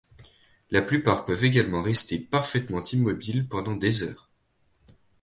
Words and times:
La 0.71 0.81
plupart 0.81 1.25
peuvent 1.25 1.43
également 1.43 1.83
rester 1.83 2.17
parfaitement 2.17 2.83
immobiles 2.85 3.47
pendant 3.47 3.75
des 3.75 4.01
heures. 4.01 4.31